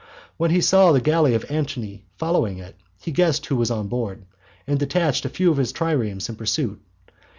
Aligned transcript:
When 0.35 0.49
he 0.49 0.61
saw 0.61 0.91
the 0.93 0.99
galley 0.99 1.35
of 1.35 1.45
Antony 1.47 2.05
following 2.17 2.57
it, 2.57 2.75
he 2.99 3.11
guessed 3.11 3.45
who 3.45 3.55
was 3.55 3.69
on 3.69 3.87
board, 3.87 4.25
and 4.65 4.79
detached 4.79 5.25
a 5.25 5.29
few 5.29 5.51
of 5.51 5.57
his 5.57 5.71
triremes 5.71 6.27
in 6.27 6.35
pursuit. 6.37 6.81